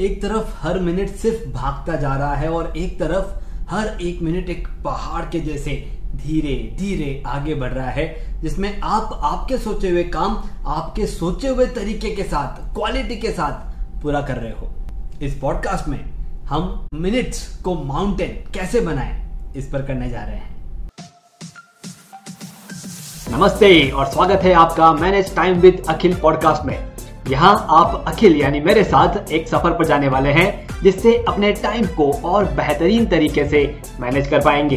[0.00, 4.48] एक तरफ़ हर मिनट सिर्फ़ भागता जा रहा है और एक तरफ़ हर एक मिनट
[4.50, 5.70] एक पहाड़ के जैसे
[6.16, 10.36] धीरे धीरे आगे बढ़ रहा है, जिसमें आप, आपके सोचे हुए काम,
[10.66, 14.70] आपके सोचे हुए तरीके के साथ क्वालिटी के साथ पूरा कर रहे हो।
[15.22, 15.98] इस पॉडकास्ट में
[16.44, 20.90] हम मिनट्स को माउंटेन कैसे बनाएँ, इस पर करने जा रहे हैं।
[23.30, 26.95] नमस्ते और स्वागत है आपका manage time with Akhil podcast में।
[27.28, 31.86] यहाँ आप अखिल यानी मेरे साथ एक सफ़र पर जाने वाले हैं, जिससे अपने टाइम
[31.86, 33.62] को और बेहतरीन तरीके से
[34.00, 34.76] मैनेज कर पाएँगे।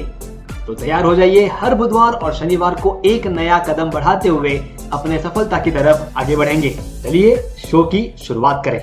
[0.68, 4.58] तो तैयार हो जाइए हर बुधवार और शनिवार को एक नया कदम बढ़ाते हुए
[4.94, 6.70] अपने सफलता की तरफ़ आगे बढ़ेंगे।
[7.04, 7.36] चलिए
[7.68, 8.80] शो की शुरुआत करें।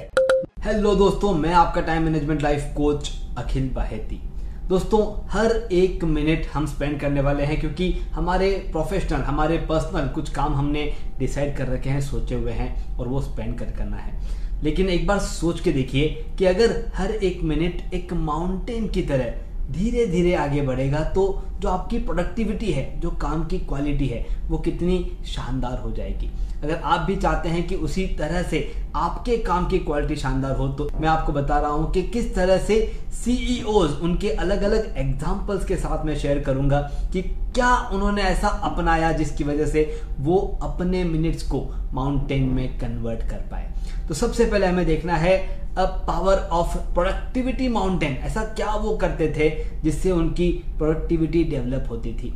[0.64, 4.20] हेलो दोस्तों, मैं आपका time management life coach Akhil Baheti.
[4.68, 10.30] दोस्तों, हर एक मिनट हम स्पेंड करने वाले हैं क्योंकि हमारे प्रोफेशनल हमारे पर्सनल कुछ
[10.30, 10.82] काम हमने
[11.18, 15.06] डिसाइड कर रखे हैं, सोचे हुए हैं और वो स्पेंड कर, करना है। लेकिन एक
[15.06, 20.34] बार सोच के देखिए कि अगर हर एक मिनट एक माउंटेन की तरह धीरे धीरे
[20.34, 25.78] आगे बढ़ेगा तो जो आपकी प्रोडक्टिविटी है, जो काम की क्वालिटी है, वो कितनी शानदार
[25.78, 28.60] हो जाएगी। अगर आप भी चाहते हैं कि उसी तरह से
[28.96, 32.58] आपके काम की क्वालिटी शानदार हो तो मैं आपको बता रहा हूँ कि किस तरह
[32.58, 32.80] से
[33.14, 36.80] सीईओज e उनके अलग अलग एग्जाम्पल्स के साथ मैं शेयर करूँगा
[37.12, 43.28] कि क्या उन्होंने ऐसा अपनाया जिसकी वजह से वो अपने मिनट्स को माउंटेन में कन्वर्ट
[43.30, 43.72] कर पाए।
[44.08, 45.36] तो सबसे पहले हमें देखना है
[45.78, 49.48] पावर ऑफ़ प्रोडक्टिविटी माउंटेन ऐसा क्या वो करते थे
[49.82, 52.34] जिससे उनकी प्रोडक्टिविटी डेवलप होती थी?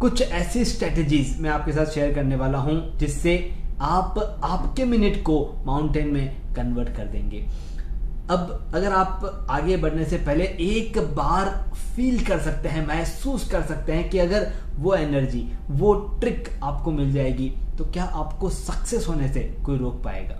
[0.00, 3.36] कुछ ऐसी स्ट्रेटजीज मैं आपके साथ शेयर करने वाला हूँ जिससे
[3.80, 7.46] आप आपके मिनट को माउंटेन में कन्वर्ट कर देंगे।
[8.30, 13.62] अब अगर आप आगे बढ़ने से पहले एक बार फील कर सकते हैं, महसूस कर
[13.62, 19.08] सकते हैं कि अगर वो एनर्जी वो ट्रिक आपको मिल जाएगी तो क्या आपको सक्सेस
[19.08, 20.38] होने से कोई रोक पाएगा?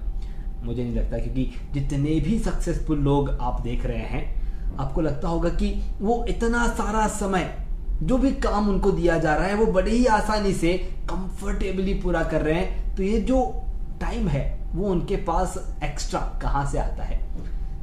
[0.64, 4.44] मुझे नहीं लगता क्योंकि जितने भी सक्सेसफुल लोग आप देख रहे हैं,
[4.76, 7.56] आपको लगता होगा कि वो इतना सारा समय
[8.02, 10.72] जो भी काम उनको दिया जा रहा है, वो बड़े ही आसानी से
[11.10, 13.62] कंफर्टेबली पूरा कर रहे हैं। तो ये जो
[14.00, 17.20] टाइम है, वो उनके पास एक्स्ट्रा कहाँ से आता है?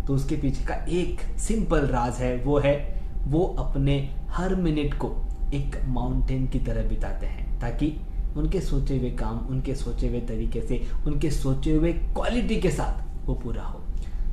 [0.05, 5.07] तो उसके पीछे का एक सिंपल राज है, वो है, वो अपने हर मिनट को
[5.53, 8.01] एक माउंटेन की तरह बिताते हैं, ताकि
[8.37, 13.27] उनके सोचे हुए काम, उनके सोचे हुए तरीके से, उनके सोचे हुए क्वालिटी के साथ
[13.27, 13.79] वो पूरा हो।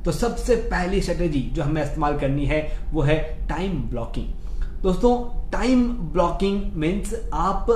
[0.05, 2.61] तो सबसे पहली स्ट्रेटेजी जो हमें इस्तेमाल करनी है,
[2.91, 3.17] वो है
[3.47, 4.27] टाइम ब्लॉकिंग
[4.83, 5.13] दोस्तों
[5.51, 7.69] टाइम ब्लॉकिंग मीन्स आप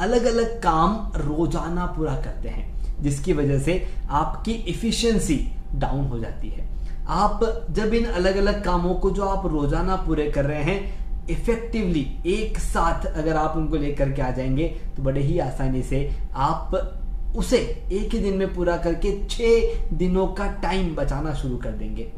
[0.00, 5.38] अलग अलग काम रोज़ाना पूरा करते हैं, जिसकी वजह से आपकी इफिशियंसी
[5.74, 6.64] डाउन हो जाती है।
[7.08, 12.06] आप जब इन अलग अलग कामों को जो आप रोज़ाना पूरे कर रहे हैं इफेक्टिवली
[12.26, 16.74] एक साथ अगर आप उनको लेकर के आ जाएँगे तो बड़े ही आसानी से आप
[17.36, 17.56] उसे
[17.92, 22.12] एक ही दिन में पूरा करके छह दिनों का टाइम बचाना शुरू कर देंगे।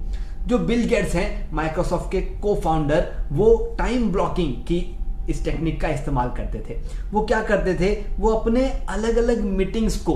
[0.46, 4.98] जो बिल गेट्स हैं माइक्रोसॉफ्ट के को फाउंडर वो टाइम ब्लॉकिंग की
[5.30, 6.78] इस टेक्निक का इस्तेमाल करते थे।
[7.10, 8.16] वो क्या करते थे?
[8.18, 10.14] वो अपने अलग अलग मीटिंग्स को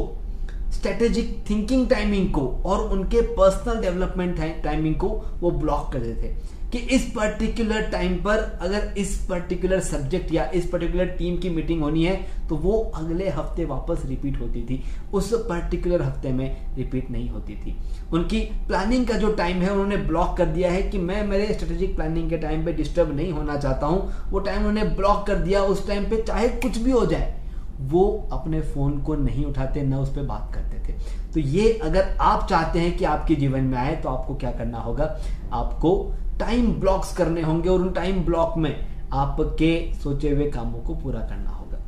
[0.72, 5.08] स्ट्रेटेजिक थिंकिंग टाइमिंग को और उनके पर्सनल डेवलपमेंट टाइमिंग को
[5.40, 10.66] वो ब्लॉक करते थे कि इस पर्टिकुलर टाइम पर अगर इस पर्टिकुलर सब्जेक्ट या इस
[10.66, 12.14] पर्टिकुलर टीम की मीटिंग होनी है
[12.48, 14.82] तो वो अगले हफ़्ते वापस रिपीट होती थी।
[15.14, 17.76] उस पर्टिकुलर हफ़्ते में रिपीट नहीं होती थी।
[18.12, 21.94] उनकी प्लानिंग का जो टाइम है, उन्होंने ब्लॉक कर दिया है कि मैं मेरे स्ट्रेटेजिक
[21.96, 25.62] प्लानिंग के टाइम पे डिस्टर्ब नहीं होना चाहता हूँ। वो टाइम उन्होंने ब्लॉक कर दिया
[25.64, 27.41] उस टाइम पे, चाहे कुछ भी हो जाए
[27.82, 30.96] वो अपने फ़ोन को नहीं उठाते, न उस पर बात करते थे।
[31.32, 34.78] तो ये अगर आप चाहते हैं कि आपके जीवन में आए तो आपको क्या करना
[34.78, 35.16] होगा?
[35.52, 38.74] आपको टाइम ब्लॉक्स करने होंगे और उन टाइम ब्लॉक में
[39.12, 41.78] आपके सोचे हुए कामों को पूरा करना होगा।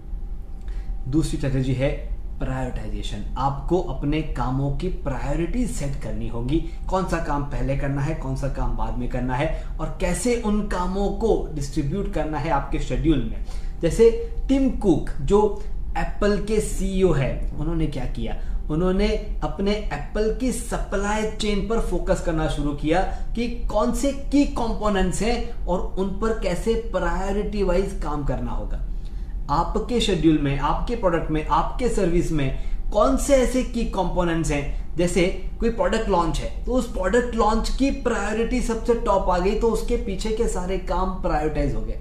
[1.09, 1.91] दूसरी स्ट्रेटेजी है
[2.38, 6.59] प्रायोरिटाइजेशन आपको अपने कामों की प्रायोरिटी सेट करनी होगी।
[6.91, 10.41] कौन सा काम पहले करना है, कौन सा काम बाद में करना है और कैसे
[10.43, 13.44] उन कामों को डिस्ट्रीब्यूट करना है आपके शेड्यूल में।
[13.81, 14.11] जैसे
[14.49, 15.41] टिम कुक जो
[15.99, 18.37] एप्पल के सीईओ है। उन्होंने क्या किया?
[18.71, 19.09] उन्होंने
[19.44, 23.00] अपने एप्पल की सप्लाई चेन पर फोकस करना शुरू किया
[23.34, 28.81] कि कौन से की कंपोनेंट्स हैं और उन पर कैसे प्रायोरिटी वाइज काम करना होगा।
[29.50, 32.58] आपके शेड्यूल में, आपके प्रोडक्ट में, आपके सर्विस में
[32.93, 34.97] कौन से ऐसे की कंपोनेंट्स हैं?
[34.97, 35.23] जैसे
[35.61, 39.69] कोई प्रोडक्ट लॉन्च है तो उस प्रोडक्ट लॉन्च की प्रायोरिटी सबसे टॉप आ गई तो
[39.69, 41.99] उसके पीछे के सारे काम प्रायोरिटाइज हो गए।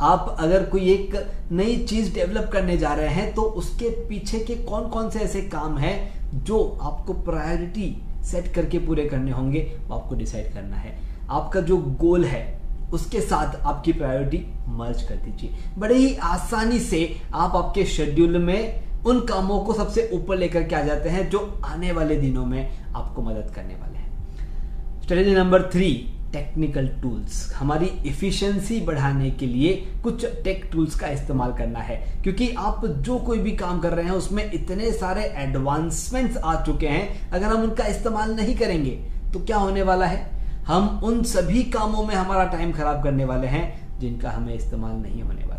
[0.00, 1.14] आप अगर कोई एक
[1.52, 5.42] नई चीज़ डेवलप करने जा रहे हैं तो उसके पीछे के कौन कौन से ऐसे
[5.42, 10.96] काम हैं जो आपको प्रायोरिटी सेट करके पूरे करने होंगे, वो आपको डिसाइड करना है।
[11.30, 12.60] आपका जो गोल है,
[12.92, 14.38] उसके साथ आपकी प्रायोरिटी
[14.68, 17.00] मर्ज कर दीजिए। बड़े ही आसानी से
[17.34, 21.38] आप आपके शेड्यूल में उन कामों को सबसे ऊपर लेकर के आ जाते हैं जो
[21.64, 25.90] आने वाले दिनों में आपको मदद करने वाले हैं। Strategy number three
[26.32, 29.72] technical tools हमारी इफिशियंसी बढ़ाने के लिए
[30.04, 34.04] कुछ टेक टूल्स का इस्तेमाल करना है। क्योंकि आप जो कोई भी काम कर रहे
[34.04, 38.90] हैं, उसमें इतने सारे एडवांसमेंट्स आ चुके हैं, अगर हम उनका इस्तेमाल नहीं करेंगे
[39.32, 40.24] तो क्या होने वाला है?
[40.66, 45.22] हम उन सभी कामों में हमारा टाइम खराब करने वाले हैं, जिनका हमें इस्तेमाल नहीं
[45.22, 45.54] होने वाला।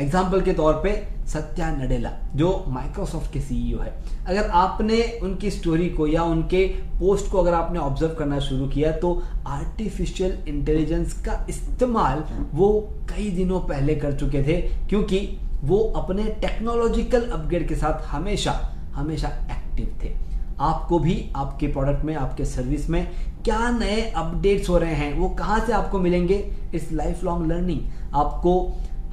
[0.00, 0.90] एग्ज़ाम्पल के तौर पे
[1.32, 3.92] सत्या नडेला, जो माइक्रोसॉफ्ट के सीईओ है।
[4.26, 6.66] अगर आपने उनकी स्टोरी को या उनके
[6.98, 9.12] पोस्ट को अगर आपने ऑब्ज़र्व करना शुरू किया तो
[9.48, 12.68] आर्टिफिशियल इंटेलिजेंस का इस्तेमाल वो
[13.08, 15.26] कई दिनों पहले कर चुके थे, क्योंकि
[15.62, 18.52] वो अपने टेक्नोलॉजिकल अपग्रेड के साथ हमेशा
[18.94, 20.14] हमेशा एक्टिव थे।
[20.60, 23.06] आपको भी, आपके प्रोडक्ट में, आपके सर्विस में
[23.44, 26.34] क्या नए अपडेट्स हो रहे हैं, वो कहाँ से आपको मिलेंगे?
[26.74, 27.80] इट्स लाइफ लॉन्ग लर्निंग
[28.14, 28.52] आपको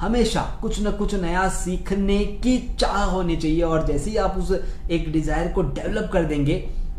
[0.02, 4.52] हमेशा कुछ न कुछ नया सीखने की चाह होनी चाहिए। और जैसे ही आप उस
[4.92, 6.56] एक डिज़ायर को डेवलप कर देंगे,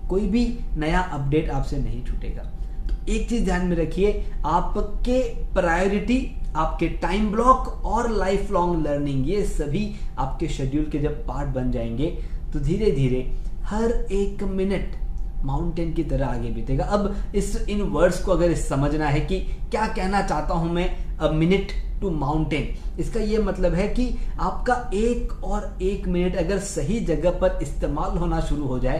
[0.08, 2.42] कोई भी नया अपडेट आपसे नहीं छूटेगा।
[2.88, 5.22] तो एक चीज़ ध्यान में रखिए, आपके
[5.54, 9.84] प्रायोरिटी आपके टाइम ब्लॉक और लाइफ लॉन्ग लर्निंग ये सभी
[10.18, 12.06] आपके शेड्यूल के जब पार्ट बन जाएँगे
[12.52, 13.20] तो धीरे धीरे
[13.64, 14.96] हर एक मिनट
[15.44, 19.38] माउंटेन की तरह आगे बीतेगा। अब इस इन वर्ड्स को अगर समझना है कि
[19.70, 20.88] क्या कहना चाहता हूँ मैं
[21.18, 24.08] अ मिनट टू माउंटेन। इसका यह मतलब है कि
[24.40, 28.98] आपका एक और एक मिनट अगर सही जगह पर इस्तेमाल होना शुरू हो जाए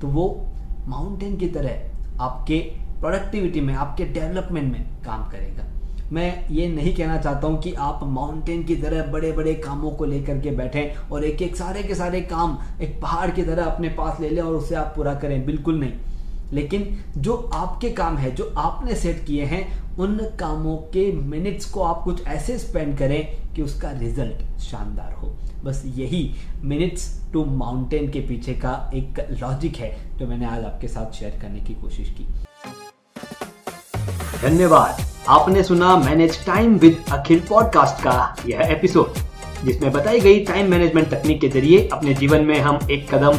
[0.00, 0.26] तो वो
[0.88, 2.58] माउंटेन की तरह आपके
[3.00, 5.64] प्रोडक्टिविटी में, आपके डेवलपमेंट में काम करेगा।
[6.12, 10.04] मैं ये नहीं कहना चाहता हूँ कि आप माउंटेन की तरह बड़े बड़े कामों को
[10.04, 10.82] लेकर के बैठे
[11.12, 14.42] और एक एक सारे के सारे काम एक पहाड़ की तरह अपने पास ले लें
[14.42, 15.92] और उसे आप पूरा करें। बिल्कुल नहीं।
[16.52, 21.82] लेकिन जो आपके काम है, जो आपने सेट किए हैं, उन कामों के मिनट्स को
[21.82, 28.10] आप कुछ ऐसे स्पेंड करें कि उसका रिज़ल्ट शानदार हो। बस यही मिनट्स टू माउंटेन
[28.10, 32.10] के पीछे का एक लॉजिक है जो मैंने आज आपके साथ शेयर करने की कोशिश
[32.10, 32.26] की।
[34.42, 34.96] धन्यवाद।
[35.28, 39.14] आपने सुना manage time with Akhil podcast का यह एपिसोड
[39.64, 43.38] जिसमें बताई गई टाइम मैनेजमेंट तकनीक के ज़रिए अपने जीवन में हम एक कदम